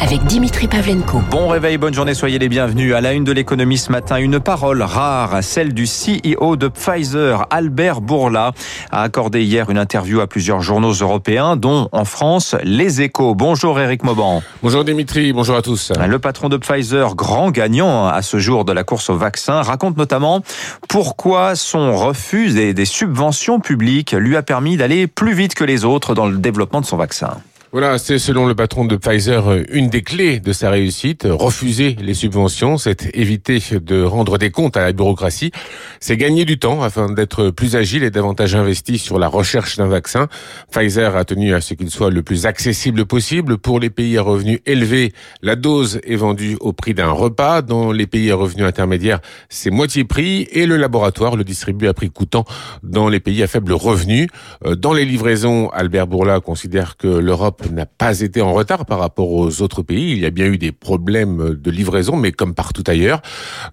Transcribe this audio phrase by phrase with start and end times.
[0.00, 1.20] avec Dimitri Pavlenko.
[1.30, 2.94] Bon réveil, bonne journée, soyez les bienvenus.
[2.94, 7.46] À la une de l'économie ce matin, une parole rare, celle du CEO de Pfizer,
[7.50, 8.52] Albert Bourla,
[8.90, 13.34] a accordé hier une interview à plusieurs journaux européens, dont en France, Les Échos.
[13.34, 14.42] Bonjour Eric Mauban.
[14.62, 15.92] Bonjour Dimitri, bonjour à tous.
[16.06, 19.96] Le patron de Pfizer, grand gagnant à ce jour de la course au vaccin, raconte
[19.96, 20.42] notamment
[20.88, 26.14] pourquoi son refus des subventions publiques lui a permis d'aller plus vite que les autres
[26.14, 27.38] dans le développement de son vaccin.
[27.80, 31.28] Voilà, c'est selon le patron de Pfizer euh, une des clés de sa réussite.
[31.30, 35.52] Refuser les subventions, c'est éviter de rendre des comptes à la bureaucratie.
[36.00, 39.86] C'est gagner du temps afin d'être plus agile et davantage investi sur la recherche d'un
[39.86, 40.26] vaccin.
[40.72, 43.58] Pfizer a tenu à ce qu'il soit le plus accessible possible.
[43.58, 47.62] Pour les pays à revenus élevés, la dose est vendue au prix d'un repas.
[47.62, 51.94] Dans les pays à revenus intermédiaires, c'est moitié prix et le laboratoire le distribue à
[51.94, 52.44] prix coûtant
[52.82, 54.28] dans les pays à faible revenu.
[54.66, 58.98] Euh, dans les livraisons, Albert Bourla considère que l'Europe n'a pas été en retard par
[58.98, 60.12] rapport aux autres pays.
[60.12, 63.22] Il y a bien eu des problèmes de livraison, mais comme partout ailleurs.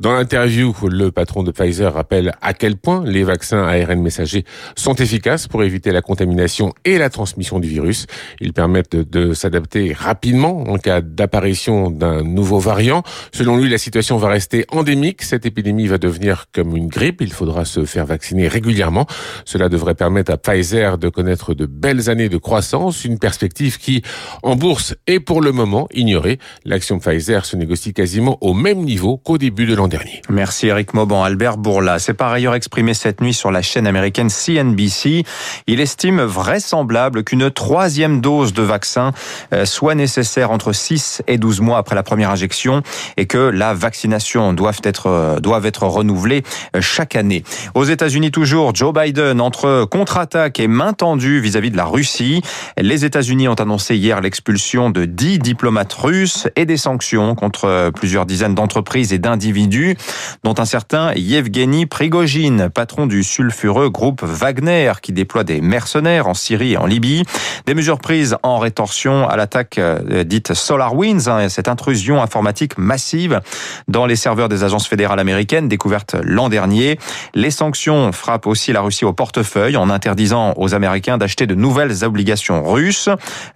[0.00, 4.44] Dans l'interview, le patron de Pfizer rappelle à quel point les vaccins ARN messagers
[4.76, 8.06] sont efficaces pour éviter la contamination et la transmission du virus.
[8.40, 13.02] Ils permettent de s'adapter rapidement en cas d'apparition d'un nouveau variant.
[13.32, 15.22] Selon lui, la situation va rester endémique.
[15.22, 17.20] Cette épidémie va devenir comme une grippe.
[17.20, 19.06] Il faudra se faire vacciner régulièrement.
[19.44, 24.02] Cela devrait permettre à Pfizer de connaître de belles années de croissance, une perspective qui,
[24.42, 26.38] en bourse, est pour le moment ignorée.
[26.64, 30.22] L'action Pfizer se négocie quasiment au même niveau qu'au début de l'an dernier.
[30.28, 31.24] Merci Eric Mauban.
[31.24, 35.24] Albert Bourla s'est par ailleurs exprimé cette nuit sur la chaîne américaine CNBC.
[35.66, 39.12] Il estime vraisemblable qu'une troisième dose de vaccin
[39.52, 42.82] euh, soit nécessaire entre 6 et 12 mois après la première injection
[43.16, 46.42] et que la vaccination doit être, euh, doivent être renouvelée
[46.74, 47.44] euh, chaque année.
[47.74, 52.42] Aux États-Unis toujours, Joe Biden entre contre-attaque et main tendue vis-à-vis de la Russie.
[52.78, 58.26] Les États-Unis ont annoncé hier l'expulsion de 10 diplomates russes et des sanctions contre plusieurs
[58.26, 59.96] dizaines d'entreprises et d'individus,
[60.44, 66.34] dont un certain Yevgeny Prigogine, patron du sulfureux groupe Wagner, qui déploie des mercenaires en
[66.34, 67.24] Syrie et en Libye.
[67.66, 73.40] Des mesures prises en rétorsion à l'attaque euh, dite SolarWinds, hein, cette intrusion informatique massive
[73.88, 76.98] dans les serveurs des agences fédérales américaines découverte l'an dernier.
[77.34, 82.04] Les sanctions frappent aussi la Russie au portefeuille en interdisant aux Américains d'acheter de nouvelles
[82.04, 83.08] obligations russes.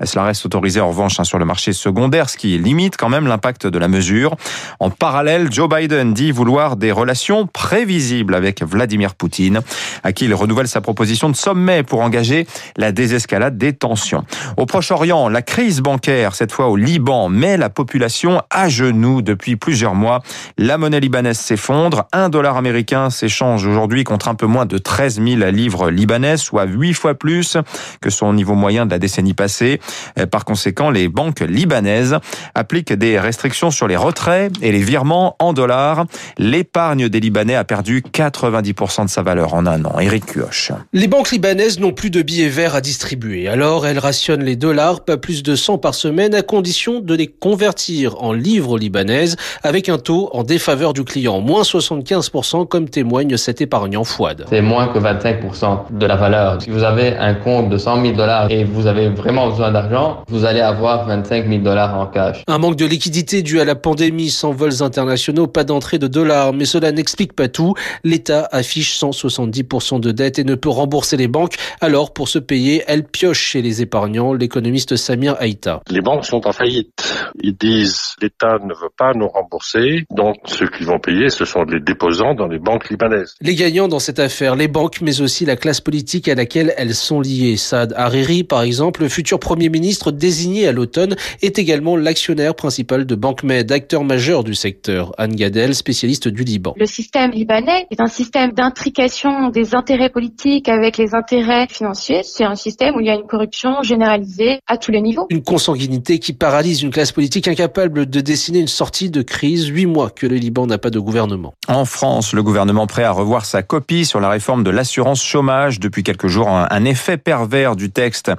[0.04, 3.26] Cela reste autorisé en revanche hein, sur le marché secondaire, ce qui limite quand même
[3.26, 4.36] l'impact de la mesure.
[4.80, 9.60] En parallèle, Joe Biden dit vouloir des relations prévisibles avec Vladimir Poutine,
[10.04, 14.24] à qui il renouvelle sa proposition de sommet pour engager la désescalade des tensions.
[14.56, 19.56] Au Proche-Orient, la crise bancaire, cette fois au Liban, met la population à genoux depuis
[19.56, 20.22] plusieurs mois.
[20.56, 22.06] La monnaie libanaise s'effondre.
[22.12, 26.64] Un dollar américain s'échange aujourd'hui contre un peu moins de 13 000 livres libanaises, soit
[26.64, 27.56] huit fois plus
[28.00, 29.80] que son niveau moyen de la décennie passée.
[30.18, 32.16] Euh, par conséquent, les banques libanaises
[32.54, 36.04] appliquent des restrictions sur les retraits et les virements en dollars.
[36.38, 39.98] L'épargne des Libanais a perdu 90% de sa valeur en un an.
[39.98, 40.72] Eric Cuoche.
[40.92, 43.48] Les banques libanaises n'ont plus de billets verts à distribuer.
[43.48, 47.26] Alors, elles rationnent les dollars, pas plus de 100 par semaine, à condition de les
[47.26, 53.36] convertir en livres libanaises avec un taux en défaveur du client, moins 75% comme témoigne
[53.36, 54.44] cet épargnant Fouad.
[54.48, 56.62] C'est moins que 25% de la valeur.
[56.62, 60.24] Si vous avez un compte de 100 000 dollars et vous avez vraiment besoin d'argent,
[60.28, 62.42] vous allez avoir 25 000 dollars en cash.
[62.46, 66.52] Un manque de liquidité dû à la pandémie sans vols internationaux, pas d'entrée de dollars,
[66.52, 67.74] mais cela n'explique pas tout.
[68.04, 71.54] L'État affiche 170% de dette et ne peut rembourser les banques.
[71.80, 75.80] Alors, pour se payer, elle pioche chez les épargnants, l'économiste Samir Haïta.
[75.90, 77.14] Les banques sont en faillite.
[77.40, 81.62] Ils disent l'État ne veut pas nous rembourser, donc ceux qui vont payer, ce sont
[81.62, 83.34] les déposants dans les banques libanaises.
[83.40, 86.94] Les gagnants dans cette affaire, les banques, mais aussi la classe politique à laquelle elles
[86.94, 87.56] sont liées.
[87.56, 93.06] Saad Hariri, par exemple, le futur Premier ministre désigné à l'automne, est également l'actionnaire principal
[93.06, 95.12] de Banque Med, acteur majeur du secteur.
[95.18, 96.74] Anne Gadel, spécialiste du Liban.
[96.76, 102.22] Le système libanais est un système d'intrication des intérêts politiques avec les intérêts financiers.
[102.22, 105.26] C'est un système où il y a une corruption généralisée à tous les niveaux.
[105.30, 109.66] Une consanguinité qui paralyse une classe politique incapable de dessiner une sortie de crise.
[109.66, 111.54] Huit mois que le Liban n'a pas de gouvernement.
[111.66, 115.80] En France, le gouvernement prêt à revoir sa copie sur la réforme de l'assurance chômage.
[115.80, 118.30] Depuis quelques jours, un effet pervers du texte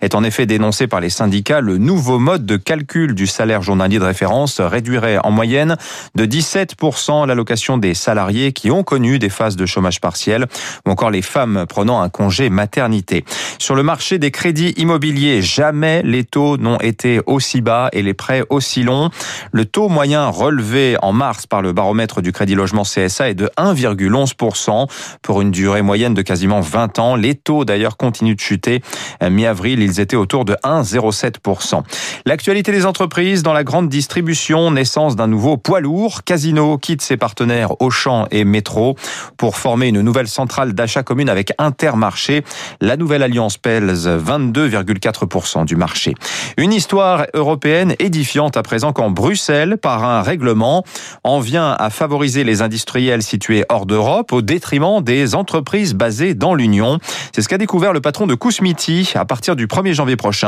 [0.00, 1.60] est en effet dénoncé par les syndicats.
[1.60, 5.76] Le nouveau mode de calcul du salaire journalier de référence réduirait en moyenne
[6.16, 10.46] de 17% l'allocation des salariés qui ont connu des phases de chômage partiel
[10.86, 13.24] ou encore les femmes prenant un congé maternité.
[13.58, 18.14] Sur le marché des crédits immobiliers, jamais les taux n'ont été aussi bas et les
[18.14, 19.10] prêts aussi longs.
[19.52, 23.48] Le taux moyen relevé en mars par le baromètre du crédit logement CSA est de
[23.56, 24.88] 1,11%
[25.22, 27.14] pour une durée moyenne de quasiment 20 ans.
[27.14, 28.82] Les taux d'ailleurs continuent de chuter.
[29.22, 31.82] Mi-avril, ils étaient autour de 1,07%.
[32.26, 36.24] L'actualité des entreprises dans la grande distribution, naissance d'un nouveau poids lourd.
[36.24, 38.96] Casino quitte ses partenaires Auchan et Métro
[39.36, 42.44] pour former une nouvelle centrale d'achat commune avec Intermarché.
[42.80, 46.14] La nouvelle alliance pèse 22,4% du marché.
[46.56, 50.84] Une histoire européenne édifiante à présent quand Bruxelles, par un règlement,
[51.22, 56.54] en vient à favoriser les industriels situés hors d'Europe au détriment des entreprises basées dans
[56.54, 56.98] l'Union.
[57.34, 60.43] C'est ce qu'a découvert le patron de Kousmiti à partir du 1er janvier prochain.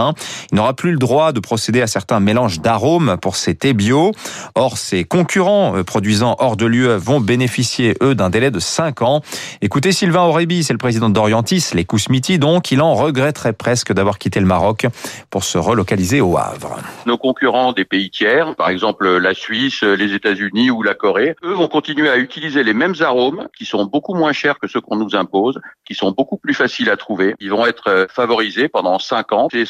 [0.53, 4.13] Il n'aura plus le droit de procéder à certains mélanges d'arômes pour ses thés bio.
[4.55, 9.03] Or, ses concurrents euh, produisant hors de l'UE vont bénéficier, eux, d'un délai de 5
[9.03, 9.23] ans.
[9.63, 14.19] Écoutez Sylvain Aurébi, c'est le président d'Orientis, les Kousmiti donc, il en regretterait presque d'avoir
[14.19, 14.87] quitté le Maroc
[15.31, 16.77] pour se relocaliser au Havre.
[17.07, 21.53] Nos concurrents des pays tiers, par exemple la Suisse, les États-Unis ou la Corée, eux
[21.53, 24.97] vont continuer à utiliser les mêmes arômes qui sont beaucoup moins chers que ceux qu'on
[24.97, 27.35] nous impose, qui sont beaucoup plus faciles à trouver.
[27.41, 29.49] Ils vont être euh, favorisés pendant 5 ans.
[29.51, 29.67] C'est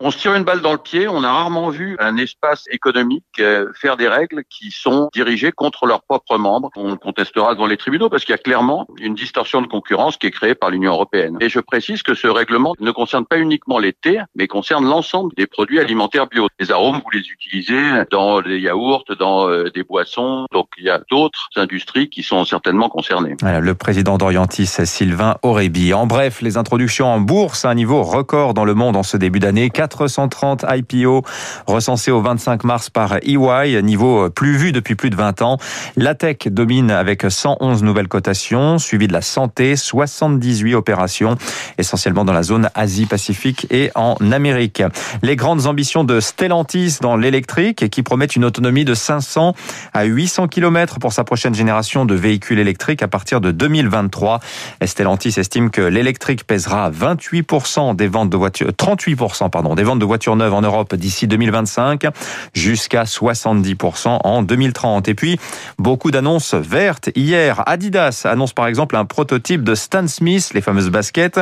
[0.00, 1.08] On se tire une balle dans le pied.
[1.08, 5.86] On a rarement vu un espace économique euh, faire des règles qui sont dirigées contre
[5.86, 6.70] leurs propres membres.
[6.76, 10.26] On contestera devant les tribunaux parce qu'il y a clairement une distorsion de concurrence qui
[10.26, 11.36] est créée par l'Union européenne.
[11.40, 15.32] Et je précise que ce règlement ne concerne pas uniquement les thés, mais concerne l'ensemble
[15.36, 16.48] des produits alimentaires bio.
[16.58, 20.46] Les arômes, vous les utilisez dans les yaourts, dans euh, des boissons.
[20.52, 23.36] Donc il y a d'autres industries qui sont certainement concernées.
[23.42, 25.94] Le président d'Orientis, Sylvain Aurébi.
[25.94, 29.16] En bref, les introductions en bourse à un niveau record dans le monde en ce
[29.16, 29.68] début d'année.
[29.68, 31.22] 430 IPO
[31.66, 35.58] recensés au 25 mars par EY, niveau plus vu depuis plus de 20 ans.
[35.96, 41.36] La tech domine avec 111 nouvelles cotations, suivi de la santé, 78 opérations,
[41.76, 44.82] essentiellement dans la zone Asie-Pacifique et en Amérique.
[45.22, 49.54] Les grandes ambitions de Stellantis dans l'électrique qui promettent une autonomie de 500
[49.92, 54.40] à 800 km pour sa prochaine génération de véhicules électriques à partir de 2023.
[54.86, 59.33] Stellantis estime que l'électrique pèsera 28% des ventes de voitures, 38%
[59.76, 62.06] des ventes de voitures neuves en Europe d'ici 2025
[62.54, 65.08] jusqu'à 70% en 2030.
[65.08, 65.38] Et puis,
[65.78, 67.10] beaucoup d'annonces vertes.
[67.14, 71.40] Hier, Adidas annonce par exemple un prototype de Stan Smith, les fameuses baskets,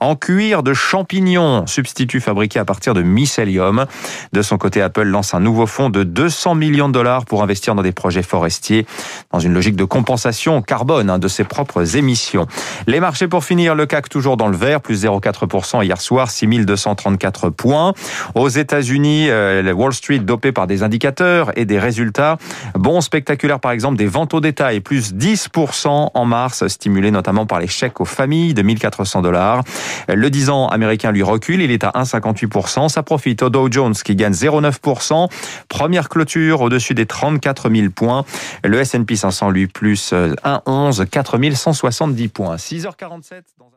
[0.00, 3.86] en cuir de champignons, substitut fabriqué à partir de mycélium.
[4.32, 7.74] De son côté, Apple lance un nouveau fonds de 200 millions de dollars pour investir
[7.74, 8.86] dans des projets forestiers
[9.32, 12.46] dans une logique de compensation carbone hein, de ses propres émissions.
[12.86, 17.31] Les marchés pour finir, le CAC toujours dans le vert, plus 0,4% hier soir, 6234
[17.50, 17.92] points.
[18.34, 22.38] Aux États-Unis, euh, Wall Street dopé par des indicateurs et des résultats.
[22.74, 27.60] Bon spectaculaire par exemple des ventes au détail, plus 10% en mars, stimulé notamment par
[27.60, 29.62] les chèques aux familles de 1400 dollars.
[30.08, 32.88] Le 10 ans américain lui recule, il est à 1,58%.
[32.88, 35.28] Ça profite au Dow Jones qui gagne 0,9%.
[35.68, 38.24] Première clôture au-dessus des 34 000 points.
[38.64, 42.56] Le S&P 500 lui plus 1,11, 4170 points.
[42.56, 43.71] 6h47 dans